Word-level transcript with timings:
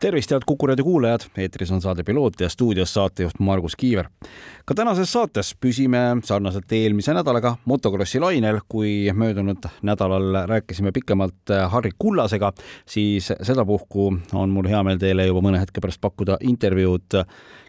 tervist, 0.00 0.30
head 0.30 0.44
Kuku 0.46 0.66
raadio 0.66 0.84
kuulajad, 0.84 1.24
eetris 1.40 1.70
on 1.72 1.80
saade 1.80 2.04
Piloot 2.04 2.40
ja 2.40 2.48
stuudios 2.48 2.94
saatejuht 2.94 3.38
Margus 3.38 3.76
Kiiver. 3.76 4.08
ka 4.64 4.74
tänases 4.74 5.12
saates 5.12 5.54
püsime 5.60 6.20
sarnaselt 6.24 6.72
eelmise 6.72 7.14
nädalaga 7.14 7.56
motokrossi 7.64 8.20
lainel, 8.20 8.60
kui 8.68 9.08
möödunud 9.14 9.68
nädalal 9.82 10.46
rääkisime 10.46 10.92
pikemalt 10.92 11.54
Harri 11.68 11.90
Kullasega, 11.98 12.52
siis 12.86 13.32
sedapuhku 13.42 14.18
on 14.32 14.50
mul 14.50 14.68
hea 14.68 14.82
meel 14.82 14.98
teile 14.98 15.26
juba 15.26 15.40
mõne 15.40 15.60
hetke 15.60 15.80
pärast 15.80 16.00
pakkuda 16.00 16.36
intervjuud 16.40 17.22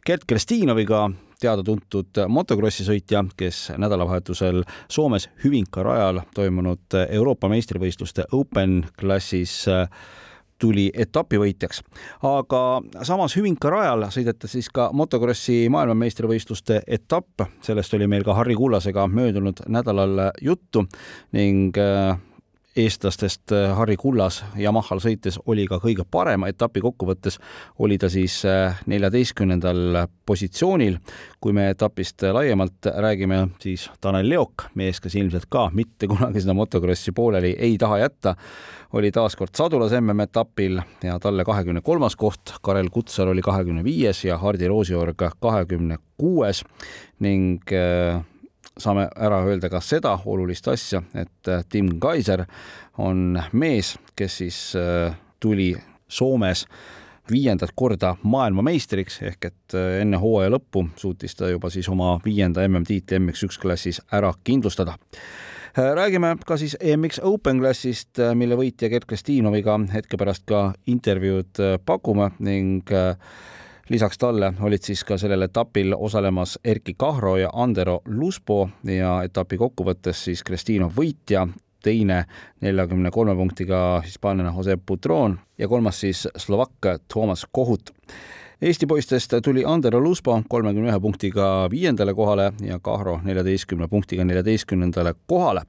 Gert 0.05 0.27
Kristinoviga, 0.27 1.09
teada-tuntud 1.39 2.25
motokrossi 2.27 2.83
sõitja, 2.83 3.23
kes 3.37 3.71
nädalavahetusel 3.77 4.63
Soomes 4.91 5.29
Hüvinka 5.43 5.83
rajal 5.83 6.25
toimunud 6.35 7.03
Euroopa 7.09 7.47
meistrivõistluste 7.47 8.27
Open 8.31 8.81
klassis 8.99 9.61
tuli 10.59 10.87
etapivõitjaks. 10.93 11.81
aga 12.23 12.81
samas 13.03 13.35
Hüvinka 13.37 13.69
rajal 13.69 14.07
sõideti 14.13 14.49
siis 14.51 14.69
ka 14.69 14.89
motokrossi 14.93 15.67
maailmameistrivõistluste 15.69 16.81
etapp, 16.87 17.45
sellest 17.61 17.93
oli 17.93 18.07
meil 18.07 18.23
ka 18.23 18.33
Harri 18.33 18.55
Kullasega 18.55 19.07
möödunud 19.07 19.63
nädalal 19.67 20.31
juttu 20.41 20.87
ning 21.33 21.77
äh, 21.77 22.17
eestlastest 22.77 23.51
äh, 23.51 23.71
Harri 23.77 23.97
Kullas 23.97 24.41
Yamahal 24.59 25.01
sõites 25.03 25.39
oli 25.45 25.65
ka 25.69 25.79
kõige 25.83 26.05
parem, 26.09 26.45
etapi 26.47 26.81
kokkuvõttes 26.83 27.39
oli 27.83 27.97
ta 27.97 28.09
siis 28.11 28.39
äh, 28.45 28.77
neljateistkümnendal 28.85 30.03
positsioonil. 30.25 30.97
kui 31.39 31.53
me 31.53 31.69
etapist 31.69 32.23
laiemalt 32.33 32.85
räägime, 32.85 33.47
siis 33.61 33.89
Tanel 34.01 34.29
Leok, 34.29 34.67
mees, 34.75 34.99
kes 34.99 35.15
ilmselt 35.15 35.45
ka 35.49 35.69
mitte 35.73 36.07
kunagi 36.07 36.41
seda 36.41 36.53
motokrossi 36.57 37.11
pooleli 37.11 37.55
ei 37.59 37.77
taha 37.77 37.99
jätta, 38.01 38.35
oli 38.93 39.11
taas 39.11 39.35
kord 39.35 39.55
sadulas 39.55 39.93
MM-etapil 39.99 40.81
ja 41.03 41.19
talle 41.19 41.45
kahekümne 41.45 41.81
kolmas 41.81 42.15
koht, 42.15 42.55
Karel 42.61 42.89
Kutsar 42.91 43.27
oli 43.27 43.41
kahekümne 43.41 43.83
viies 43.83 44.23
ja 44.25 44.37
Hardi 44.37 44.67
Roosiorg 44.67 45.21
kahekümne 45.39 45.97
kuues 46.17 46.63
ning 47.19 47.61
äh, 47.73 48.21
saame 48.79 49.07
ära 49.15 49.41
öelda 49.47 49.69
ka 49.71 49.81
seda 49.83 50.15
olulist 50.25 50.67
asja, 50.71 51.01
et 51.15 51.49
äh, 51.49 51.63
Tim 51.69 51.97
Kaiser 52.01 52.45
on 52.97 53.39
mees, 53.53 53.95
kes 54.15 54.39
siis 54.41 54.59
äh, 54.77 55.15
tuli 55.39 55.73
Soomes 56.07 56.65
viiendat 57.31 57.73
korda 57.75 58.13
maailmameistriks 58.23 59.21
ehk 59.27 59.49
et 59.49 59.75
äh, 59.75 59.99
enne 60.01 60.19
hooaja 60.21 60.53
lõppu 60.53 60.87
suutis 60.99 61.35
ta 61.35 61.51
juba 61.51 61.71
siis 61.73 61.89
oma 61.91 62.15
viienda 62.25 62.63
MM-tiitli 62.67 63.19
MX1 63.19 63.61
klassis 63.61 64.01
ära 64.11 64.33
kindlustada. 64.43 64.97
räägime 65.77 66.37
ka 66.45 66.57
siis 66.57 66.77
EMX 66.79 67.19
Open 67.23 67.59
klassist, 67.59 68.17
mille 68.33 68.55
võitja 68.55 68.89
Gert 68.89 69.05
Kristinoviga 69.05 69.77
hetke 69.93 70.17
pärast 70.17 70.45
ka 70.45 70.73
intervjuud 70.87 71.81
pakume 71.85 72.31
ning 72.39 72.89
lisaks 73.89 74.17
talle 74.17 74.53
olid 74.61 74.83
siis 74.83 75.03
ka 75.03 75.17
sellel 75.17 75.41
etapil 75.41 75.93
osalemas 75.97 76.59
Erki 76.63 76.93
Kahro 76.97 77.37
ja 77.37 77.49
Andero 77.53 78.01
Luspo 78.05 78.69
ja 78.83 79.21
etapi 79.23 79.57
kokkuvõttes 79.57 80.23
siis 80.27 80.43
Kristino 80.43 80.91
võitja, 80.95 81.47
teine 81.83 82.23
neljakümne 82.61 83.11
kolme 83.11 83.35
punktiga 83.35 84.01
hispaanlane 84.05 84.51
Jose 84.55 84.77
Putron 84.85 85.37
ja 85.57 85.67
kolmas 85.67 85.99
siis 85.99 86.27
slovakk 86.37 86.85
Toomas 87.13 87.45
Kohut. 87.51 87.93
Eesti 88.61 88.87
poistest 88.87 89.33
tuli 89.43 89.63
Andero 89.65 90.01
Luspo 90.03 90.41
kolmekümne 90.49 90.89
ühe 90.89 90.99
punktiga 90.99 91.67
viiendale 91.71 92.13
kohale 92.13 92.51
ja 92.65 92.79
Kahro 92.79 93.19
neljateistkümne 93.23 93.87
punktiga 93.87 94.25
neljateistkümnendale 94.25 95.13
kohale. 95.27 95.61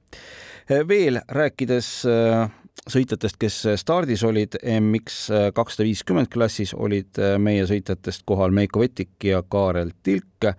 veel 0.87 1.21
rääkides 1.27 2.03
sõitjatest, 2.91 3.37
kes 3.39 3.55
stardis 3.79 4.23
olid 4.27 4.57
MX 4.61 5.19
kakssada 5.55 5.87
viiskümmend 5.87 6.29
klassis, 6.33 6.73
olid 6.73 7.19
äh, 7.21 7.37
meie 7.41 7.65
sõitjatest 7.69 8.25
kohal 8.29 8.53
Meiko 8.55 8.83
Vetik 8.83 9.29
ja 9.29 9.41
Kaarel 9.43 9.93
Tilk 10.03 10.49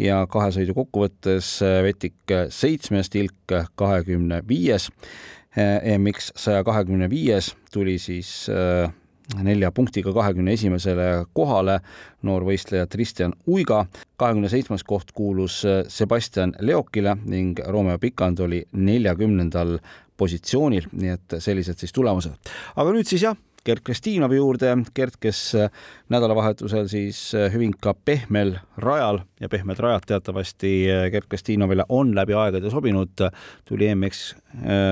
ja 0.00 0.22
kahe 0.30 0.52
sõidu 0.54 0.76
kokkuvõttes 0.78 1.54
äh, 1.66 1.80
Vetik 1.86 2.36
seitsmes, 2.54 3.12
Tilk 3.12 3.56
kahekümne 3.78 4.42
viies. 4.48 4.90
Äh, 5.58 5.94
MX 5.98 6.32
saja 6.38 6.64
kahekümne 6.66 7.10
viies 7.12 7.52
tuli 7.72 7.98
siis 8.00 8.48
nelja 9.40 9.70
punktiga 9.72 10.12
kahekümne 10.12 10.52
esimesele 10.52 11.24
kohale 11.32 11.78
noor 12.26 12.44
võistleja 12.44 12.86
Kristjan 12.90 13.32
Uiga. 13.48 13.86
kahekümne 14.16 14.48
seitsmes 14.48 14.84
koht 14.84 15.12
kuulus 15.12 15.62
Sebastian 15.88 16.52
Leokile 16.60 17.16
ning 17.24 17.58
Romeo 17.66 17.98
Pikand 17.98 18.38
oli 18.44 18.64
neljakümnendal 18.72 19.78
positsioonil, 20.16 20.90
nii 20.92 21.16
et 21.16 21.38
sellised 21.38 21.80
siis 21.80 21.92
tulemused. 21.92 22.52
aga 22.76 22.92
nüüd 22.94 23.08
siis 23.08 23.24
jah, 23.26 23.36
Gert 23.64 23.84
Kristinovi 23.86 24.36
juurde, 24.36 24.72
Gert, 24.94 25.16
kes 25.22 25.40
äh, 25.54 25.68
nädalavahetusel 26.10 26.88
siis 26.90 27.18
äh, 27.34 27.46
Hüvinka 27.52 27.94
pehmel 28.04 28.56
rajal 28.82 29.20
ja 29.40 29.48
pehmed 29.48 29.78
rajad 29.78 30.08
teatavasti 30.10 30.72
äh, 30.90 31.04
Gert 31.14 31.28
Kristinovile 31.30 31.86
on 31.88 32.10
läbi 32.14 32.34
aegade 32.34 32.70
sobinud, 32.70 33.22
tuli 33.68 33.92
MX 33.94 34.34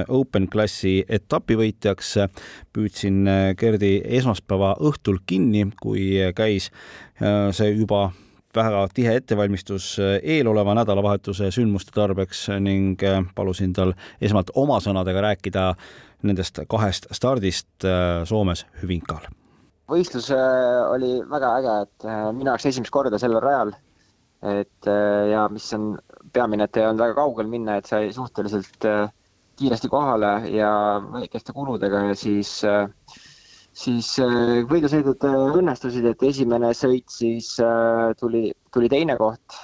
Open 0.08 0.46
klassi 0.48 1.00
etapivõitjaks. 1.08 2.14
püüdsin 2.72 3.26
Gerdi 3.58 4.00
esmaspäeva 4.04 4.76
õhtul 4.80 5.18
kinni, 5.26 5.66
kui 5.82 6.14
käis 6.36 6.70
see 7.18 7.70
juba 7.74 8.10
väga 8.56 8.84
tihe 8.94 9.14
ettevalmistus 9.20 9.92
äh, 9.98 10.16
eeloleva 10.22 10.74
nädalavahetuse 10.78 11.50
sündmuste 11.54 11.94
tarbeks 11.94 12.48
ning 12.60 13.02
äh, 13.06 13.20
palusin 13.34 13.72
tal 13.76 13.94
esmalt 14.20 14.50
oma 14.54 14.80
sõnadega 14.82 15.22
rääkida 15.28 15.66
nendest 16.26 16.62
kahest 16.68 17.06
stardist 17.16 17.86
äh, 17.86 18.24
Soomes 18.28 18.66
Hüvinkal. 18.82 19.28
võistlus 19.90 20.28
oli 20.30 21.16
väga 21.30 21.54
äge, 21.58 21.78
et 21.82 22.04
minu 22.36 22.52
jaoks 22.52 22.68
esimest 22.70 22.92
korda 22.94 23.18
sellel 23.18 23.42
rajal. 23.42 23.72
et 24.46 24.86
ja 25.30 25.48
mis 25.50 25.66
on 25.74 25.96
peamine, 26.32 26.64
et 26.64 26.76
ei 26.76 26.86
olnud 26.86 27.02
väga 27.02 27.16
kaugel 27.18 27.48
minna, 27.50 27.76
et 27.76 27.90
sai 27.90 28.12
suhteliselt 28.14 28.86
kiiresti 29.60 29.88
kohale 29.92 30.48
ja 30.54 30.70
väikeste 31.12 31.52
kuludega 31.52 32.04
ja 32.08 32.14
siis 32.16 32.62
äh, 32.64 32.88
siis 33.80 34.10
äh, 34.20 34.60
võidusõidud 34.68 35.24
äh, 35.26 35.38
õnnestusid, 35.60 36.06
et 36.10 36.22
esimene 36.28 36.72
sõit 36.76 37.08
siis 37.12 37.54
äh, 37.64 38.10
tuli, 38.20 38.50
tuli 38.74 38.90
teine 38.92 39.16
koht. 39.20 39.56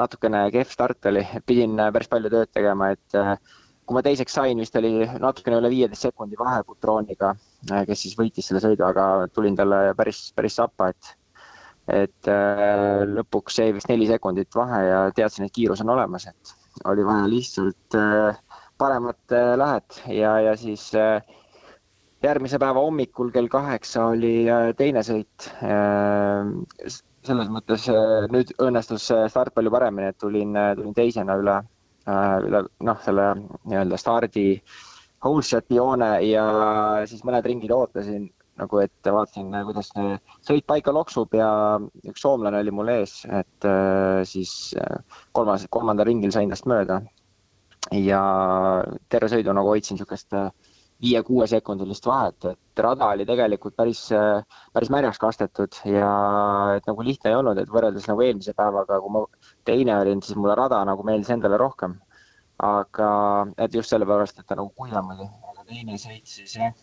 natukene 0.00 0.46
kehv 0.54 0.70
start 0.72 1.06
oli, 1.10 1.22
pidin 1.46 1.76
päris 1.92 2.08
palju 2.08 2.30
tööd 2.32 2.50
tegema, 2.56 2.88
et 2.94 3.16
kui 3.84 3.96
ma 3.96 4.02
teiseks 4.04 4.32
sain, 4.38 4.60
vist 4.62 4.76
oli 4.80 5.04
natukene 5.20 5.58
üle 5.60 5.68
viieteist 5.72 6.06
sekundi 6.06 6.38
vahe 6.40 6.62
Putroniga, 6.64 7.34
kes 7.68 8.06
siis 8.06 8.16
võitis 8.16 8.48
selle 8.48 8.62
sõidu, 8.64 8.86
aga 8.86 9.26
tulin 9.34 9.58
talle 9.58 9.90
päris, 9.98 10.30
päris 10.36 10.56
sappa, 10.56 10.92
et 10.94 11.16
et 11.90 12.28
lõpuks 13.10 13.58
jäi 13.58 13.74
vist 13.74 13.90
neli 13.90 14.06
sekundit 14.08 14.54
vahe 14.54 14.80
ja 14.86 14.98
teadsin, 15.16 15.48
et 15.48 15.52
kiirus 15.52 15.82
on 15.84 15.92
olemas, 15.96 16.28
et 16.30 16.54
oli 16.88 17.04
vaja 17.04 17.28
lihtsalt 17.28 17.98
paremat 18.80 19.36
lähet 19.60 20.00
ja, 20.14 20.36
ja 20.46 20.56
siis 20.56 20.86
äh, 20.96 21.18
järgmise 22.24 22.58
päeva 22.60 22.82
hommikul 22.84 23.30
kell 23.34 23.48
kaheksa 23.52 24.10
oli 24.14 24.34
äh, 24.50 24.70
teine 24.76 25.02
sõit. 25.06 25.48
Äh, 25.64 26.96
selles 27.26 27.50
mõttes 27.52 27.86
äh, 27.92 28.26
nüüd 28.32 28.52
õnnestus 28.62 29.08
start 29.08 29.54
palju 29.56 29.72
paremini, 29.72 30.10
et 30.12 30.18
tulin, 30.20 30.56
tulin 30.78 30.96
teisena 30.96 31.36
üle, 31.40 31.60
üle 32.46 32.64
noh, 32.88 33.00
selle 33.04 33.26
nii-öelda 33.68 33.98
stardi 34.00 34.44
whole 35.20 35.44
shot'i 35.44 35.76
joone 35.76 36.14
ja 36.24 36.44
siis 37.08 37.20
mõned 37.28 37.44
ringid 37.44 37.72
ootasin 37.76 38.30
nagu, 38.60 38.80
et 38.80 39.08
vaatasin, 39.08 39.52
kuidas 39.68 39.88
sõit 40.44 40.66
paika 40.68 40.92
loksub 40.92 41.32
ja 41.36 41.50
üks 42.08 42.24
soomlane 42.24 42.60
oli 42.60 42.72
mul 42.72 42.88
ees, 42.92 43.22
et 43.28 43.68
siis 44.28 44.74
kolmas, 45.36 45.64
kolmandal 45.72 46.08
ringil 46.08 46.32
sain 46.32 46.52
tast 46.52 46.68
mööda. 46.68 47.02
ja 47.96 48.20
terve 49.12 49.28
sõidu 49.32 49.52
nagu 49.56 49.72
hoidsin 49.72 49.96
niisugust 49.96 50.32
viie-kuuesekundilist 51.00 52.06
vahet, 52.06 52.44
et 52.52 52.82
rada 52.84 53.08
oli 53.14 53.24
tegelikult 53.28 53.76
päris, 53.76 54.02
päris 54.74 54.90
märjaks 54.92 55.20
kastetud 55.22 55.80
ja 55.88 56.10
et 56.76 56.86
nagu 56.90 57.06
lihtne 57.06 57.32
ei 57.32 57.38
olnud, 57.38 57.58
et 57.58 57.72
võrreldes 57.72 58.08
nagu 58.10 58.24
eelmise 58.24 58.54
päevaga, 58.56 59.00
kui 59.00 59.14
ma 59.16 59.24
teine 59.68 59.96
olin, 59.96 60.20
siis 60.24 60.36
mulle 60.36 60.56
rada 60.58 60.82
nagu 60.88 61.06
meeldis 61.06 61.32
endale 61.36 61.60
rohkem. 61.60 61.98
aga, 62.60 63.06
et 63.56 63.72
just 63.72 63.88
sellepärast, 63.88 64.36
et 64.36 64.44
ta 64.44 64.52
nagu 64.58 64.68
kuivam 64.76 65.14
oli, 65.14 65.24
aga 65.48 65.62
teine 65.64 65.94
sõit 65.96 66.28
siis 66.28 66.58
jah, 66.58 66.74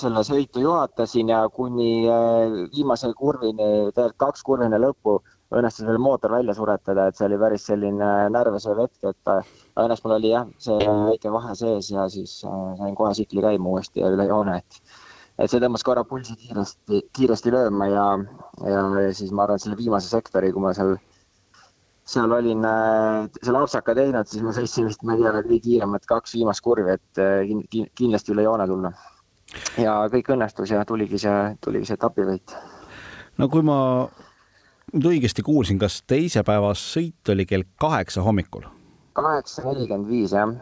selle 0.00 0.22
sõitu 0.24 0.62
juhatasin 0.62 1.28
ja 1.28 1.42
kuni 1.52 2.06
äh, 2.08 2.54
viimase 2.72 3.10
kurvini, 3.18 3.90
tegelikult 3.92 4.16
kaks 4.24 4.46
kurvini 4.48 4.80
lõppu 4.80 5.18
õnnestus 5.52 5.84
veel 5.84 6.00
mootor 6.00 6.32
välja 6.32 6.54
suretada, 6.56 7.10
et 7.10 7.18
see 7.18 7.28
oli 7.28 7.38
päris 7.42 7.68
selline 7.68 8.08
närvesev 8.32 8.80
hetk, 8.86 9.12
et 9.12 9.32
õnneks 9.80 10.02
mul 10.04 10.16
oli 10.18 10.32
jah, 10.32 10.48
see 10.60 10.76
väike 10.82 11.32
vahe 11.32 11.54
sees 11.56 11.88
ja 11.92 12.04
siis 12.12 12.40
sain 12.42 12.96
kohe 12.98 13.14
tsikli 13.16 13.44
käima 13.44 13.72
uuesti 13.72 14.02
ja 14.02 14.10
üle 14.12 14.26
joone, 14.28 14.58
et 14.60 14.82
et 15.40 15.50
see 15.50 15.62
tõmbas 15.62 15.84
korra 15.86 16.04
pulsi 16.06 16.36
kiiresti, 16.38 17.00
kiiresti 17.16 17.52
lööma 17.54 17.88
ja, 17.90 18.06
ja, 18.68 18.82
siis 19.16 19.32
ma 19.32 19.46
arvan, 19.46 19.58
et 19.58 19.64
selle 19.64 19.78
viimase 19.78 20.10
sektori, 20.10 20.52
kui 20.52 20.62
ma 20.62 20.74
seal, 20.76 20.92
seal 22.08 22.34
olin 22.36 22.66
äh, 22.68 23.30
selle 23.40 23.62
apsaka 23.64 23.96
teinud, 23.98 24.28
siis 24.28 24.44
ma 24.44 24.52
sõitsin 24.56 24.90
vist, 24.90 25.04
ma 25.06 25.16
ei 25.16 25.24
tea, 25.24 25.32
kõige 25.38 25.62
kiiremad 25.64 26.04
kaks 26.10 26.36
viimast 26.36 26.64
kurvi, 26.64 26.98
et 26.98 27.22
äh, 27.22 27.88
kindlasti 27.98 28.36
üle 28.36 28.46
joone 28.46 28.68
tulla. 28.70 28.92
ja 29.80 29.96
kõik 30.12 30.30
õnnestus 30.36 30.70
ja 30.72 30.84
tuligi 30.88 31.18
see, 31.20 31.40
tuligi 31.64 31.88
see 31.88 31.98
etapivõit. 31.98 32.54
no 33.40 33.48
kui 33.48 33.64
ma 33.64 33.78
nüüd 34.92 35.10
õigesti 35.14 35.42
kuulsin, 35.42 35.80
kas 35.80 36.02
teise 36.06 36.44
päeva 36.44 36.74
sõit 36.76 37.32
oli 37.32 37.48
kell 37.48 37.66
kaheksa 37.80 38.22
hommikul? 38.22 38.68
Kaheksa 39.16 39.64
nelikümmend 39.66 40.08
viis 40.10 40.32
jah, 40.36 40.54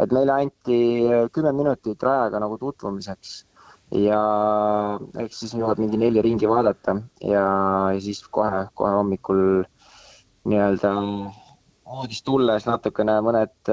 et 0.00 0.14
meile 0.14 0.34
anti 0.34 0.80
kümme 1.34 1.52
minutit 1.56 2.02
rajaga 2.02 2.40
nagu 2.42 2.58
tutvumiseks 2.60 3.42
ja 3.96 4.20
eks 5.24 5.42
siis 5.42 5.56
jõuad 5.56 5.80
mingi 5.80 6.00
neli 6.00 6.22
ringi 6.24 6.48
vaadata 6.48 6.98
ja, 7.24 7.44
ja 7.94 8.00
siis 8.04 8.20
kohe, 8.28 8.66
kohe 8.76 8.94
hommikul 8.98 9.42
nii-öelda 10.48 10.92
voodist 11.88 12.24
tulles 12.26 12.66
natukene 12.68 13.14
mõned, 13.24 13.70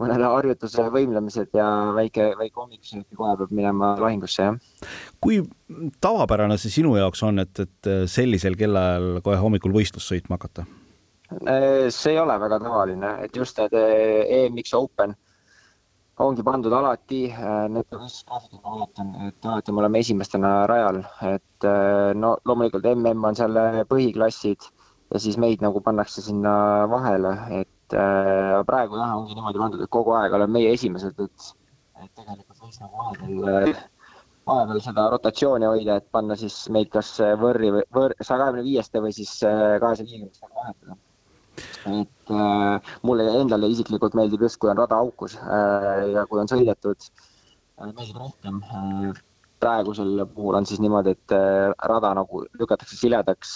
mõned 0.00 0.24
harjutuse 0.26 0.86
võimlemised 0.94 1.54
ja 1.54 1.66
väike, 1.94 2.32
väike 2.40 2.58
hommikusöök 2.58 3.04
ja 3.06 3.18
kohe 3.20 3.36
peab 3.38 3.52
minema 3.54 3.94
lahingusse, 4.02 4.48
jah. 4.48 4.88
kui 5.22 5.42
tavapärane 6.02 6.58
see 6.58 6.80
sinu 6.80 6.96
jaoks 6.98 7.22
on, 7.26 7.38
et, 7.44 7.62
et 7.62 7.92
sellisel 8.10 8.58
kellaajal 8.58 9.22
kohe 9.26 9.38
hommikul 9.38 9.76
võistlust 9.76 10.10
sõitma 10.10 10.40
hakata? 10.40 10.66
See 11.90 12.12
ei 12.12 12.18
ole 12.18 12.38
väga 12.40 12.58
tavaline, 12.62 13.16
et 13.24 13.36
just 13.36 13.58
need 13.58 13.74
EMX 13.74 14.74
Open 14.74 15.14
ongi 16.22 16.44
pandud 16.46 16.72
alati, 16.72 17.26
äh, 17.32 17.66
need 17.68 17.90
ma 17.90 18.74
vaatan, 18.78 19.14
et 19.28 19.46
alati 19.46 19.72
me 19.72 19.82
oleme 19.82 20.02
esimestena 20.04 20.52
rajal, 20.70 21.00
et 21.26 21.66
äh, 21.66 22.12
no 22.14 22.36
loomulikult 22.46 22.86
mm 22.86 23.24
on 23.30 23.38
seal 23.38 23.56
äh, 23.58 23.80
põhiklassid 23.90 24.68
ja 25.10 25.20
siis 25.20 25.38
meid 25.38 25.62
nagu 25.62 25.80
pannakse 25.80 26.22
sinna 26.22 26.86
vahele, 26.90 27.34
et 27.60 27.96
äh, 27.98 28.60
praegu 28.66 29.00
jah, 29.00 29.16
ongi 29.18 29.34
niimoodi 29.34 29.62
pandud, 29.64 29.82
et 29.82 29.90
kogu 29.90 30.14
aeg 30.14 30.36
oleme 30.38 30.60
meie 30.60 30.74
esimesed, 30.78 31.18
et, 31.18 31.50
et 32.04 32.12
tegelikult 32.14 32.62
võiks 32.62 32.78
nagu 32.82 33.00
vahepeal, 33.00 33.74
vahepeal 34.46 34.84
seda 34.86 35.08
rotatsiooni 35.16 35.66
hoida, 35.66 35.98
et 35.98 36.06
panna 36.14 36.38
siis 36.38 36.68
meid 36.70 36.92
kas 36.94 37.16
võrri 37.42 37.74
või 37.74 37.88
võr-, 37.98 38.14
saja 38.20 38.44
kahekümne 38.44 38.68
viieste 38.68 39.02
või 39.02 39.16
siis 39.18 39.34
kahesaja 39.42 40.06
viiekümnestega 40.06 40.54
vahetada 40.62 41.00
et 41.90 42.32
äh, 42.32 42.94
mulle 43.02 43.26
endale 43.40 43.68
isiklikult 43.72 44.16
meeldib 44.18 44.44
just, 44.46 44.58
kui 44.60 44.70
on 44.72 44.80
rada 44.80 44.96
aukus 44.96 45.36
äh, 45.36 46.00
ja 46.14 46.24
kui 46.30 46.40
on 46.40 46.50
sõidetud 46.50 47.06
äh,, 47.06 47.90
meeldib 47.90 48.18
rohkem 48.22 48.60
äh,. 48.64 49.22
praegusel 49.64 50.24
puhul 50.34 50.58
on 50.58 50.66
siis 50.68 50.80
niimoodi, 50.82 51.14
et 51.16 51.34
äh, 51.36 51.72
rada 51.90 52.10
nagu 52.18 52.42
lükatakse 52.60 52.98
siledaks, 53.00 53.52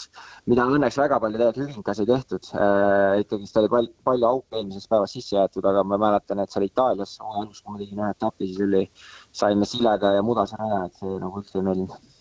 mida 0.48 0.64
õnneks 0.64 0.96
väga 1.00 1.18
palju 1.20 1.40
tegelikult 1.40 1.64
Hüvinkas 1.64 2.02
ei 2.04 2.10
tehtud 2.12 2.52
äh,. 2.54 3.24
ikkagist 3.24 3.60
oli 3.62 3.72
pal 3.74 3.90
palju 4.08 4.30
auke 4.30 4.60
eelmisest 4.60 4.92
päevast 4.92 5.18
sisse 5.18 5.36
jäetud, 5.36 5.68
aga 5.72 5.84
ma 5.84 6.00
mäletan, 6.08 6.44
et 6.44 6.54
seal 6.54 6.68
Itaalias 6.68 7.16
hooaja 7.22 7.42
alguses, 7.46 7.64
kui 7.64 7.74
ma 7.74 7.82
tegin 7.82 8.04
ühe 8.04 8.12
etapi, 8.16 8.52
siis 8.52 8.62
oli, 8.68 8.84
saime 9.42 9.68
silega 9.68 10.14
ja 10.18 10.24
mudase 10.24 10.60
raja, 10.60 10.86
et 10.88 11.02
see 11.02 11.18
nagu 11.24 11.42
üldse 11.42 11.60
ei 11.60 11.68
meeldinud 11.70 12.14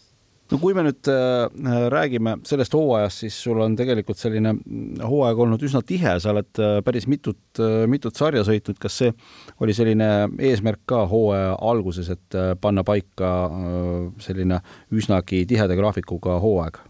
no 0.52 0.60
kui 0.62 0.76
me 0.78 0.84
nüüd 0.88 1.10
äh, 1.12 1.48
räägime 1.92 2.38
sellest 2.48 2.76
hooajast, 2.78 3.24
siis 3.24 3.38
sul 3.44 3.60
on 3.64 3.76
tegelikult 3.80 4.20
selline 4.20 4.54
hooaeg 5.04 5.42
olnud 5.44 5.64
üsna 5.68 5.82
tihe, 5.86 6.18
sa 6.24 6.32
oled 6.34 6.62
äh, 6.64 6.78
päris 6.86 7.08
mitut, 7.12 7.42
äh, 7.60 7.86
mitut 7.90 8.18
sarja 8.20 8.46
sõitnud, 8.48 8.80
kas 8.82 9.00
see 9.04 9.14
oli 9.64 9.76
selline 9.78 10.10
eesmärk 10.50 10.86
ka 10.90 11.04
hooaja 11.12 11.56
alguses, 11.70 12.12
et 12.14 12.38
panna 12.62 12.84
paika 12.88 13.32
selline 14.24 14.62
üsnagi 14.94 15.46
tiheda 15.50 15.78
graafikuga 15.80 16.40
hooaeg? 16.44 16.84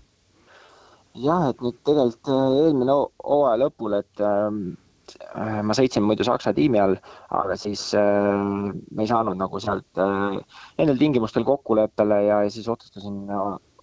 jah, 1.18 1.48
et 1.50 1.64
nüüd 1.66 1.80
tegelikult 1.88 2.30
eelmine 2.62 2.94
hooaja 3.26 3.64
lõpul, 3.64 3.98
et 3.98 4.22
ähm, 4.22 4.76
Äh, 4.78 4.87
ma 5.64 5.76
sõitsin 5.78 6.04
muidu 6.04 6.26
Saksa 6.28 6.54
tiimi 6.56 6.80
all, 6.82 6.96
aga 7.32 7.56
siis 7.60 7.84
äh, 7.96 8.34
me 8.92 9.06
ei 9.06 9.10
saanud 9.10 9.40
nagu 9.40 9.62
sealt 9.64 10.02
äh, 10.04 10.38
nendel 10.80 11.00
tingimustel 11.00 11.46
kokkuleppele 11.48 12.22
ja 12.26 12.42
siis 12.52 12.68
otsustasin 12.72 13.28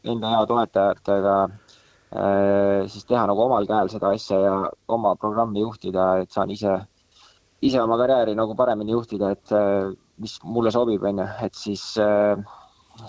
enda 0.05 0.33
hea 0.35 0.43
toetajatega 0.51 1.37
äh, 1.45 2.85
siis 2.93 3.07
teha 3.09 3.25
nagu 3.31 3.47
omal 3.47 3.69
käel 3.71 3.93
seda 3.93 4.13
asja 4.17 4.41
ja 4.43 4.57
oma 4.89 5.15
programmi 5.21 5.65
juhtida, 5.65 6.11
et 6.25 6.35
saan 6.35 6.53
ise, 6.55 6.77
ise 7.65 7.81
oma 7.83 7.99
karjääri 8.01 8.37
nagu 8.37 8.57
paremini 8.59 8.97
juhtida, 8.97 9.33
et 9.37 9.55
äh, 9.57 9.95
mis 10.21 10.37
mulle 10.45 10.71
sobib, 10.75 11.03
on 11.09 11.25
ju, 11.25 11.31
et 11.47 11.57
siis 11.59 11.87
äh, 12.03 12.37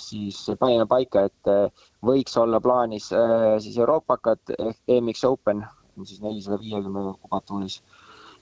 siis 0.02 0.40
panime 0.60 0.86
paika, 0.90 1.26
et 1.30 1.52
äh, 1.52 1.88
võiks 2.06 2.38
olla 2.42 2.62
plaanis 2.64 3.12
äh, 3.14 3.56
siis 3.64 3.78
Euroopakad 3.78 4.56
ehk 4.58 4.80
EMX 4.88 5.24
Open, 5.30 5.64
siis 6.04 6.22
nelisada 6.24 6.60
viiekümne 6.60 7.14
kubatuuris 7.22 7.82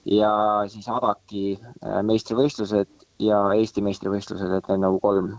ja 0.04 0.30
siis 0.68 0.88
Adaki 0.88 1.54
äh, 1.56 2.00
meistrivõistlused 2.04 3.06
ja 3.24 3.40
Eesti 3.56 3.82
meistrivõistlused, 3.84 4.52
et 4.52 4.68
need 4.68 4.82
nagu 4.84 5.00
kolm, 5.00 5.32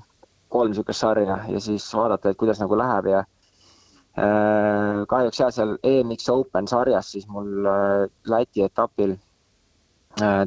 kolm 0.54 0.74
niisugust 0.74 1.04
sarja 1.04 1.40
ja 1.52 1.62
siis 1.62 1.86
vaadata, 1.94 2.32
et 2.32 2.40
kuidas 2.40 2.62
nagu 2.62 2.78
läheb 2.80 3.12
ja 3.12 3.22
äh, 3.22 5.04
kahjuks 5.12 5.42
jah, 5.44 5.54
seal 5.54 5.76
EMX 5.84 6.30
Open 6.34 6.70
sarjas 6.72 7.14
siis 7.14 7.28
mul 7.30 7.70
äh, 7.70 8.08
Läti 8.32 8.66
etapil 8.66 9.18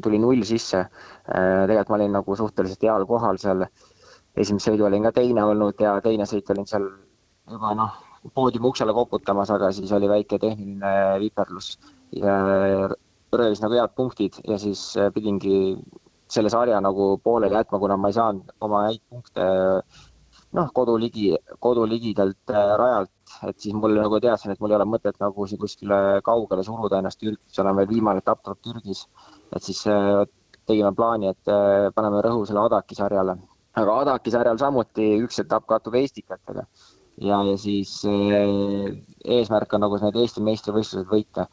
tuli 0.01 0.17
null 0.17 0.39
sisse. 0.49 0.79
tegelikult 1.29 1.89
ma 1.91 1.97
olin 1.99 2.15
nagu 2.17 2.35
suhteliselt 2.35 2.81
heal 2.81 3.03
kohal 3.05 3.37
seal, 3.37 3.67
esimese 4.33 4.71
sõidu 4.71 4.87
olin 4.87 5.03
ka 5.05 5.11
teine 5.13 5.43
olnud 5.45 5.77
ja 5.77 5.91
teine 6.01 6.25
sõit 6.25 6.49
olin 6.49 6.65
seal 6.65 6.87
juba 7.45 7.75
noh, 7.77 7.99
poodiumi 8.33 8.65
uksele 8.65 8.95
koputamas, 8.97 9.51
aga 9.53 9.69
siis 9.71 9.91
oli 9.93 10.09
väike 10.09 10.39
tehniline 10.41 11.19
viperlus 11.21 11.75
ja 12.17 12.33
röövis 13.37 13.61
nagu 13.61 13.77
head 13.77 13.95
punktid 13.95 14.39
ja 14.47 14.57
siis 14.61 14.81
äh, 14.97 15.11
pidingi 15.13 15.77
selle 16.29 16.49
sarja 16.53 16.79
nagu 16.81 17.17
pooleli 17.23 17.57
jätma, 17.57 17.79
kuna 17.79 17.97
ma 17.97 18.09
ei 18.09 18.17
saanud 18.17 18.53
oma 18.65 18.85
häid 18.87 19.01
punkte 19.09 19.45
noh, 20.57 20.71
kodu 20.73 20.97
ligi, 21.01 21.29
kodu 21.61 21.85
ligidalt 21.89 22.53
äh, 22.53 22.73
rajalt, 22.81 23.13
et 23.47 23.59
siis 23.61 23.75
mul 23.77 23.93
nagu 23.97 24.19
teadsin, 24.21 24.53
et 24.53 24.61
mul 24.61 24.73
ei 24.73 24.79
ole 24.79 24.89
mõtet 24.89 25.17
nagu 25.21 25.45
siin 25.49 25.61
kuskile 25.61 26.19
kaugele 26.25 26.65
suruda 26.65 27.01
ennast 27.01 27.21
Türgis, 27.21 27.53
seal 27.53 27.69
on 27.69 27.77
veel 27.77 27.89
viimane 27.89 28.23
etapp 28.23 28.43
tuleb 28.45 28.61
Türgis. 28.65 29.05
et 29.55 29.65
siis 29.65 29.85
äh, 29.89 30.25
tegime 30.69 30.93
plaani, 30.93 31.31
et 31.33 31.49
paneme 31.95 32.21
rõhu 32.21 32.45
selle 32.45 32.61
Adaki 32.61 32.97
sarjale. 32.97 33.37
aga 33.77 33.99
Adaki 34.03 34.33
sarjal 34.33 34.57
samuti 34.61 35.11
üks 35.23 35.41
etapp 35.41 35.65
kattub 35.69 35.95
Estikatega 35.97 36.65
ja, 37.21 37.41
ja 37.43 37.57
siis 37.57 38.01
eesmärk 38.05 39.73
on 39.73 39.85
nagu 39.85 39.97
need 40.01 40.17
Eesti 40.21 40.45
meistrivõistlused 40.45 41.09
võita 41.09 41.47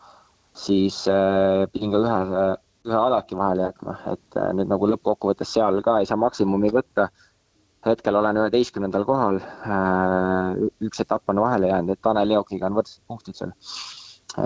siis 0.57 1.05
äh, 1.13 1.67
pidin 1.73 1.93
ka 1.95 2.01
ühe, 2.03 2.47
ühe 2.89 2.99
alaki 2.99 3.39
vahele 3.39 3.69
jätma, 3.69 3.97
et 4.13 4.39
äh, 4.41 4.51
nüüd 4.57 4.71
nagu 4.73 4.89
lõppkokkuvõttes 4.93 5.53
seal 5.57 5.83
ka 5.85 5.99
ei 6.01 6.09
saa 6.09 6.21
maksimumi 6.21 6.73
võtta. 6.75 7.11
hetkel 7.87 8.17
olen 8.19 8.39
üheteistkümnendal 8.41 9.05
kohal 9.07 9.37
äh,. 9.39 10.57
üks 10.83 11.01
etapp 11.05 11.29
on 11.31 11.39
vahele 11.45 11.69
jäänud, 11.71 11.93
et 11.95 12.01
Tanel 12.03 12.33
Leokiga 12.33 12.67
on 12.67 12.79
võrdsed 12.81 13.03
punktid 13.07 13.39
seal. 13.39 13.53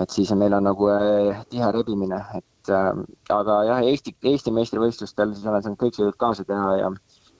et 0.01 0.09
siis 0.13 0.31
meil 0.37 0.53
on 0.53 0.67
nagu 0.69 0.89
äh, 0.93 1.41
tihe 1.49 1.71
rebimine, 1.77 2.19
et 2.37 2.69
äh, 2.69 2.91
aga 3.37 3.63
jah, 3.69 3.81
Eesti, 3.93 4.15
Eesti 4.33 4.53
meistrivõistlustel 4.57 5.33
siis 5.33 5.47
olen 5.47 5.63
saanud 5.63 5.81
kõik 5.81 5.97
sõidud 5.97 6.19
kaasa 6.21 6.45
teha 6.45 6.75
ja 6.83 6.91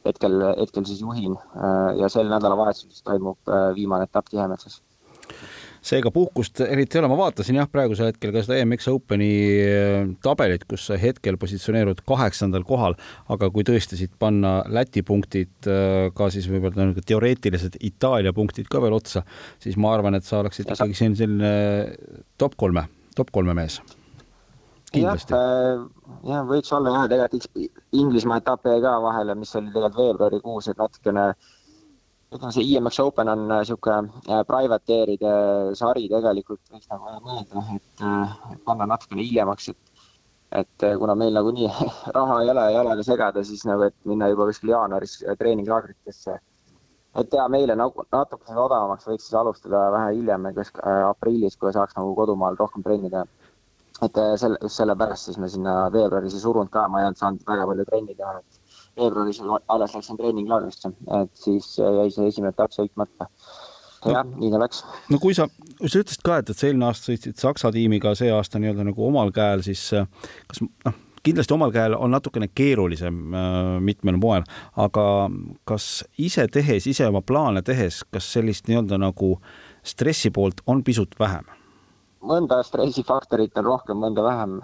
hetkel, 0.05 0.39
hetkel 0.57 0.87
siis 0.89 1.03
juhin 1.03 1.35
äh, 1.37 1.99
ja 2.01 2.09
sel 2.09 2.31
nädalavahetusel 2.31 2.89
siis 2.89 3.05
toimub 3.05 3.51
äh, 3.51 3.69
viimane 3.75 4.09
etapp 4.09 4.31
Tihemetsas 4.31 4.81
seega 5.85 6.11
puhkust 6.13 6.61
eriti 6.61 6.97
ei 6.97 7.01
ole, 7.01 7.09
ma 7.09 7.17
vaatasin 7.17 7.57
jah, 7.57 7.67
praegusel 7.69 8.11
hetkel 8.11 8.33
ka 8.33 8.43
seda 8.45 8.59
EMX 8.61 8.87
Openi 8.91 9.29
äh, 9.65 10.11
tabelit, 10.23 10.67
kus 10.69 10.85
sa 10.89 10.97
hetkel 11.01 11.39
positsioneerud 11.41 12.03
kaheksandal 12.07 12.65
kohal, 12.67 12.97
aga 13.33 13.49
kui 13.53 13.65
tõesti 13.67 13.97
siit 13.97 14.13
panna 14.21 14.59
Läti 14.69 15.01
punktid 15.05 15.69
äh, 15.69 16.11
ka 16.17 16.29
siis 16.33 16.49
võib-olla 16.51 16.91
nagu 16.91 17.05
teoreetilised 17.05 17.79
Itaalia 17.89 18.33
punktid 18.37 18.69
ka 18.71 18.81
veel 18.83 18.93
otsa, 18.97 19.25
siis 19.61 19.79
ma 19.81 19.95
arvan, 19.95 20.19
et 20.19 20.27
sa 20.27 20.43
oleksid 20.43 20.69
ikkagi 20.69 20.97
siin 20.97 21.17
selline 21.17 21.55
top 22.41 22.57
kolme, 22.61 22.85
top 23.17 23.33
kolme 23.33 23.57
mees. 23.57 23.79
kindlasti. 24.93 25.33
jah, 25.33 26.43
äh, 26.43 26.45
võiks 26.51 26.69
olla 26.77 26.93
jah, 26.99 27.09
tegelikult 27.09 27.81
Inglismaa 27.97 28.37
etapp 28.39 28.69
jäi 28.69 28.83
ka 28.85 28.99
vahele, 29.01 29.33
mis 29.39 29.55
oli 29.57 29.73
tegelikult 29.73 29.97
veebruarikuus, 29.97 30.69
et 30.69 30.77
natukene 30.77 31.31
äh, 31.31 31.49
ütleme, 32.31 32.51
see 32.55 32.63
IMX 32.71 32.99
Open 33.03 33.29
on 33.31 33.41
niisugune 33.49 34.11
äh, 34.27 34.35
äh, 34.37 34.43
privateeride 34.47 35.31
sari 35.75 36.07
tegelikult, 36.11 36.61
võiks 36.71 36.87
nagu 36.91 37.15
mõelda, 37.25 37.63
et 37.75 38.03
äh, 38.07 38.35
panna 38.67 38.87
natukene 38.93 39.25
hiljemaks, 39.27 39.71
et 39.73 39.87
et 40.59 40.83
kuna 40.99 41.13
meil 41.15 41.31
nagunii 41.31 41.69
raha 42.17 42.41
ei 42.43 42.49
ole 42.51 42.63
jalaga 42.73 43.03
segada, 43.07 43.43
siis 43.47 43.61
nagu, 43.63 43.85
et 43.87 43.95
minna 44.03 44.27
juba 44.27 44.49
kuskil 44.49 44.73
jaanuaris 44.73 45.13
treeninglaagritesse. 45.39 46.33
et 47.21 47.29
teha 47.31 47.45
meile 47.51 47.75
nagu 47.75 48.03
natukene 48.11 48.59
odavamaks, 48.59 49.07
võiks 49.07 49.27
siis 49.27 49.37
alustada 49.39 49.85
vähe 49.95 50.09
hiljem, 50.17 50.49
kas 50.55 50.73
aprillis, 51.07 51.55
kui 51.59 51.71
saaks 51.75 51.95
nagu 51.95 52.11
kodumaal 52.15 52.59
rohkem 52.59 52.83
trenni 52.83 53.11
teha. 53.13 53.23
et 54.07 54.19
selle, 54.43 54.57
just 54.61 54.79
sellepärast 54.79 55.29
siis 55.29 55.39
me 55.39 55.47
sinna 55.51 55.75
veebruaris 55.93 56.35
ei 56.35 56.43
surunud 56.43 56.71
ka, 56.71 56.87
ma 56.87 56.99
ei 56.99 57.07
olnud 57.09 57.23
saanud 57.23 57.47
väga 57.47 57.67
palju 57.71 57.87
trenni 57.91 58.15
teha, 58.15 58.37
et 58.39 58.60
veebruaris 58.99 59.41
alles 59.67 59.95
läksin 59.95 60.17
treeninglaagrisse, 60.19 60.93
et 61.21 61.35
siis 61.37 61.75
jäi 61.79 62.09
see 62.13 62.31
esimene 62.31 62.53
etapp 62.55 62.73
sõitmata. 62.75 63.29
jah 64.05 64.25
no,, 64.25 64.39
nii 64.41 64.51
ta 64.51 64.63
läks. 64.63 64.81
no 65.13 65.21
kui 65.21 65.37
sa, 65.37 65.47
sa 65.85 66.01
ütlesid 66.01 66.25
ka, 66.25 66.41
et, 66.41 66.49
et 66.49 66.57
sa 66.57 66.67
eelmine 66.67 66.89
aasta 66.89 67.11
sõitsid 67.11 67.39
Saksa 67.41 67.71
tiimiga, 67.75 68.15
see 68.17 68.31
aasta 68.33 68.61
nii-öelda 68.61 68.87
nagu 68.89 69.07
omal 69.07 69.33
käel, 69.35 69.63
siis 69.65 69.83
kas 70.49 70.63
noh, 70.63 70.99
kindlasti 71.23 71.53
omal 71.53 71.73
käel 71.73 71.95
on 71.97 72.11
natukene 72.11 72.49
keerulisem 72.55 73.21
äh, 73.33 73.79
mitmel 73.79 74.17
moel, 74.21 74.45
aga 74.79 75.05
kas 75.69 76.03
ise 76.17 76.47
tehes, 76.51 76.89
ise 76.89 77.07
oma 77.07 77.21
plaane 77.21 77.61
tehes, 77.65 78.01
kas 78.09 78.33
sellist 78.33 78.69
nii-öelda 78.69 78.99
nagu 79.01 79.35
stressi 79.85 80.33
poolt 80.33 80.65
on 80.67 80.83
pisut 80.83 81.17
vähem? 81.19 81.49
mõnda 82.21 82.61
stressifaktorit 82.65 83.57
on 83.57 83.65
rohkem, 83.65 83.97
mõnda 83.97 84.23
vähem. 84.25 84.59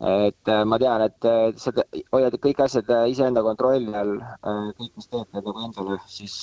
Et 0.00 0.48
äh, 0.48 0.64
ma 0.64 0.78
tean, 0.78 1.02
et 1.02 1.24
äh, 1.26 1.50
sa 1.58 1.72
hoiad 2.14 2.36
kõik 2.38 2.62
asjad 2.62 2.90
äh, 2.94 3.08
iseenda 3.10 3.42
kontrolli 3.42 3.94
all, 3.98 4.20
kõik, 4.78 4.92
mis 4.94 5.08
teed, 5.10 5.26
teed 5.32 5.48
nagu 5.48 5.64
endale, 5.64 5.98
siis, 6.06 6.36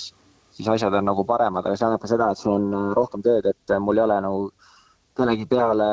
siis 0.52 0.68
asjad 0.68 0.94
on 1.00 1.08
nagu 1.08 1.24
paremad, 1.28 1.64
aga 1.64 1.76
see 1.76 1.86
tähendab 1.86 2.04
ka 2.04 2.12
seda, 2.12 2.30
et 2.32 2.42
sul 2.42 2.58
on 2.58 2.92
rohkem 2.98 3.24
tööd, 3.24 3.48
et 3.48 3.76
mul 3.80 4.02
ei 4.02 4.04
ole 4.04 4.20
nagu 4.28 4.50
kellegi 5.16 5.48
peale, 5.48 5.88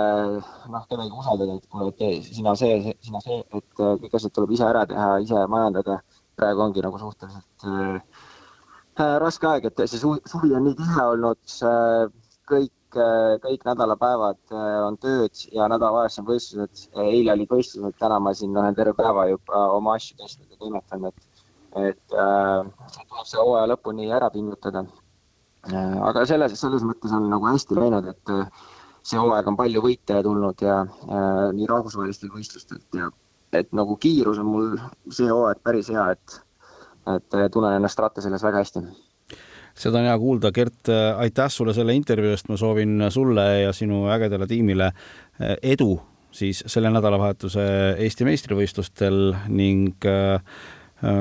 noh, 0.74 0.88
kedagi 0.90 1.14
usaldada, 1.14 1.60
et 1.60 1.70
kuule, 1.70 1.92
et 1.94 2.26
sina 2.26 2.56
see, 2.58 2.96
sina 3.06 3.22
see, 3.22 3.38
et 3.46 3.78
kõik 3.78 4.18
asjad 4.18 4.34
tuleb 4.34 4.56
ise 4.56 4.66
ära 4.66 4.82
teha, 4.90 5.14
ise 5.22 5.46
majandada. 5.46 6.02
praegu 6.32 6.62
ongi 6.64 6.80
nagu 6.80 6.96
suhteliselt 6.98 7.64
äh, 7.68 9.18
raske 9.20 9.46
aeg, 9.46 9.66
et 9.68 9.82
see 9.84 10.00
suvi 10.00 10.54
on 10.56 10.64
nii 10.64 10.74
tihe 10.78 11.02
olnud, 11.12 11.38
kõik 12.48 12.72
kõik, 12.72 12.72
kõik 12.94 13.64
nädalapäevad 13.66 14.40
äh, 14.52 14.78
on 14.86 14.98
tööd 15.00 15.44
ja 15.52 15.68
nädalavahetus 15.70 16.20
on 16.22 16.26
võistlused. 16.28 16.82
eile 17.04 17.34
olid 17.36 17.50
võistlused, 17.50 17.96
täna 18.00 18.18
ma 18.20 18.34
siin 18.36 18.56
olen 18.56 18.76
terve 18.78 18.94
päeva 18.98 19.26
juba 19.30 19.66
oma 19.76 19.96
asju 19.98 20.18
testinud 20.20 20.50
ja 20.50 20.60
toimetanud, 20.60 21.14
et, 21.14 21.46
et 21.92 22.16
äh, 22.16 22.92
tuleb 23.08 23.30
see 23.30 23.40
hooaja 23.40 23.70
lõpuni 23.72 24.10
ära 24.12 24.30
pingutada 24.34 24.84
äh,. 25.68 25.98
aga 26.08 26.26
selles, 26.28 26.58
selles 26.60 26.86
mõttes 26.86 27.14
on 27.16 27.28
nagu 27.32 27.48
hästi 27.50 27.78
läinud, 27.78 28.08
et 28.12 28.34
äh, 28.34 28.64
see 29.02 29.20
hooaeg 29.20 29.48
on 29.50 29.58
palju 29.58 29.84
võite 29.84 30.22
tulnud 30.22 30.64
ja 30.64 30.82
äh, 30.86 31.46
nii 31.56 31.70
rahvusvahelistel 31.70 32.32
võistlustelt 32.34 33.00
ja 33.00 33.10
et 33.52 33.72
nagu 33.76 33.96
kiirus 34.00 34.40
on 34.40 34.48
mul 34.48 34.76
see 35.12 35.28
hooaeg 35.28 35.60
päris 35.64 35.90
hea, 35.92 36.10
et, 36.16 36.42
et 37.16 37.40
äh, 37.40 37.48
tunnen 37.52 37.80
ennast 37.80 38.00
ratta 38.00 38.24
selles 38.24 38.44
väga 38.44 38.62
hästi 38.64 38.86
seda 39.74 40.00
on 40.00 40.08
hea 40.08 40.18
kuulda, 40.18 40.52
Gert, 40.52 40.90
aitäh 41.16 41.50
sulle 41.50 41.74
selle 41.74 41.94
intervjuu 41.96 42.32
eest, 42.34 42.48
ma 42.52 42.58
soovin 42.60 43.08
sulle 43.10 43.46
ja 43.62 43.72
sinu 43.76 44.06
ägedale 44.12 44.46
tiimile 44.50 44.92
eh, 44.92 45.56
edu 45.74 45.94
siis 46.32 46.62
selle 46.66 46.90
nädalavahetuse 46.92 47.64
Eesti 48.00 48.24
meistrivõistlustel 48.24 49.34
ning 49.52 50.06
eh, 50.08 50.58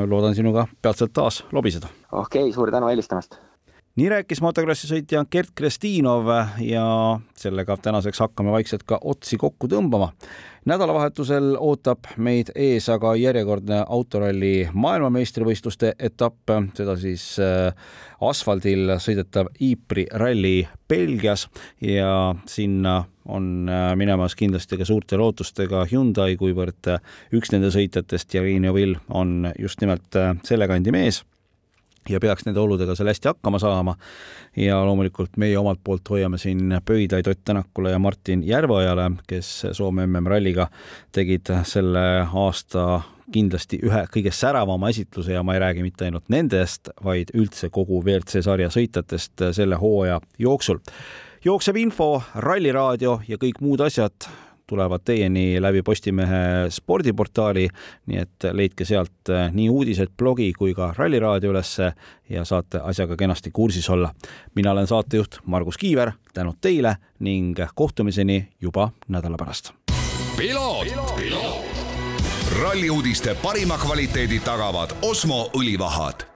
loodan 0.08 0.36
sinuga 0.38 0.68
peatselt 0.82 1.14
taas 1.14 1.44
lobiseda. 1.52 1.90
okei 2.12 2.48
okay,, 2.48 2.54
suur 2.56 2.72
tänu 2.72 2.92
helistamast 2.92 3.40
nii 4.00 4.08
rääkis 4.10 4.40
motokrossi 4.42 4.88
sõitja 4.88 5.24
Gert 5.32 5.52
Krestinov 5.56 6.30
ja 6.64 6.84
sellega 7.38 7.76
tänaseks 7.78 8.22
hakkame 8.24 8.54
vaikselt 8.54 8.86
ka 8.88 9.00
otsi 9.02 9.38
kokku 9.38 9.68
tõmbama. 9.68 10.12
nädalavahetusel 10.66 11.56
ootab 11.60 12.06
meid 12.18 12.52
ees 12.56 12.88
aga 12.90 13.16
järjekordne 13.18 13.82
autoralli 13.88 14.70
maailmameistrivõistluste 14.74 15.96
etapp, 16.00 16.54
seda 16.78 16.96
siis 16.98 17.26
äh, 17.40 17.74
asfaldil 18.22 18.96
sõidetav 18.98 19.50
Ypres 19.60 20.14
ralli 20.14 20.68
Belgias 20.88 21.48
ja 21.82 22.36
sinna 22.46 23.04
on 23.26 23.68
äh, 23.70 23.96
minemas 23.96 24.36
kindlasti 24.36 24.78
ka 24.78 24.86
suurte 24.86 25.18
lootustega 25.18 25.84
Hyundai, 25.92 26.38
kuivõrd 26.38 26.94
üks 27.34 27.52
nende 27.52 27.74
sõitjatest, 27.74 28.34
Jarin 28.34 28.70
Jovil, 28.70 28.96
on 29.10 29.52
just 29.60 29.82
nimelt 29.82 30.16
äh, 30.16 30.38
selle 30.48 30.70
kandi 30.72 30.96
mees 30.96 31.26
ja 32.10 32.20
peaks 32.20 32.46
nende 32.46 32.60
oludega 32.60 32.96
seal 32.96 33.10
hästi 33.12 33.28
hakkama 33.28 33.60
saama. 33.60 33.96
ja 34.56 34.82
loomulikult 34.86 35.38
meie 35.38 35.58
omalt 35.58 35.80
poolt 35.84 36.10
hoiame 36.10 36.38
siin 36.38 36.78
pöidlaid 36.86 37.28
Ott 37.28 37.44
Tänakule 37.46 37.92
ja 37.92 38.00
Martin 38.00 38.44
Järveojale, 38.48 39.12
kes 39.28 39.68
Soome 39.72 40.08
MM-ralliga 40.08 40.68
tegid 41.12 41.54
selle 41.64 42.28
aasta 42.34 43.02
kindlasti 43.32 43.80
ühe 43.84 44.04
kõige 44.12 44.32
säravama 44.36 44.90
esitluse 44.92 45.34
ja 45.34 45.44
ma 45.44 45.56
ei 45.56 45.64
räägi 45.64 45.84
mitte 45.86 46.06
ainult 46.06 46.30
nendest, 46.30 46.90
vaid 47.04 47.32
üldse 47.34 47.70
kogu 47.70 48.02
WRC 48.04 48.44
sarja 48.44 48.70
sõitjatest 48.70 49.52
selle 49.56 49.80
hooaja 49.80 50.20
jooksul. 50.40 50.80
jooksev 51.46 51.76
info, 51.76 52.22
Ralliraadio 52.36 53.22
ja 53.28 53.38
kõik 53.38 53.62
muud 53.62 53.82
asjad 53.82 54.28
tulevad 54.72 55.04
teieni 55.06 55.62
läbi 55.62 55.82
Postimehe 55.84 56.70
spordiportaali, 56.70 57.68
nii 58.08 58.22
et 58.22 58.48
leidke 58.56 58.88
sealt 58.88 59.30
eh, 59.30 59.50
nii 59.52 59.68
uudised 59.70 60.14
blogi 60.18 60.54
kui 60.56 60.72
ka 60.78 60.94
Ralliraadio 60.98 61.52
ülesse 61.52 61.92
ja 62.32 62.46
saate 62.48 62.80
asjaga 62.80 63.18
kenasti 63.20 63.52
kursis 63.52 63.90
olla. 63.90 64.14
mina 64.56 64.72
olen 64.72 64.88
saatejuht 64.88 65.42
Margus 65.46 65.78
Kiiver, 65.78 66.12
tänud 66.34 66.62
teile 66.62 66.96
ning 67.20 67.60
kohtumiseni 67.76 68.48
juba 68.62 68.90
nädala 69.08 69.38
pärast. 69.38 69.74
ralli 72.62 72.90
uudiste 72.90 73.36
parima 73.44 73.78
kvaliteedi 73.78 74.40
tagavad 74.40 74.96
Osmo 75.02 75.50
õlivahad 75.54 76.31